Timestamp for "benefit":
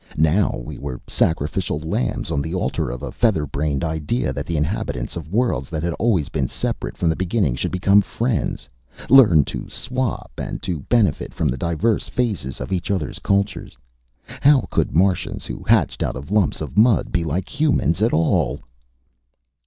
10.89-11.35